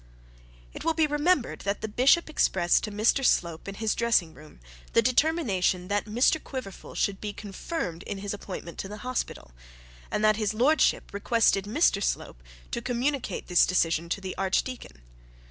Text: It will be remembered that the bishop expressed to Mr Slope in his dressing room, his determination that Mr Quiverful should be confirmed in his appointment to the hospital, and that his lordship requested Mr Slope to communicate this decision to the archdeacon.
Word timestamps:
It 0.73 0.83
will 0.83 0.95
be 0.95 1.05
remembered 1.05 1.59
that 1.59 1.81
the 1.81 1.87
bishop 1.87 2.27
expressed 2.27 2.83
to 2.85 2.91
Mr 2.91 3.23
Slope 3.23 3.67
in 3.67 3.75
his 3.75 3.93
dressing 3.93 4.33
room, 4.33 4.59
his 4.91 5.03
determination 5.03 5.89
that 5.89 6.05
Mr 6.05 6.43
Quiverful 6.43 6.95
should 6.95 7.21
be 7.21 7.33
confirmed 7.33 8.01
in 8.05 8.17
his 8.17 8.33
appointment 8.33 8.79
to 8.79 8.87
the 8.87 8.97
hospital, 9.05 9.51
and 10.09 10.25
that 10.25 10.37
his 10.37 10.55
lordship 10.55 11.13
requested 11.13 11.65
Mr 11.65 12.01
Slope 12.01 12.41
to 12.71 12.81
communicate 12.81 13.45
this 13.45 13.63
decision 13.63 14.09
to 14.09 14.19
the 14.21 14.35
archdeacon. 14.39 15.03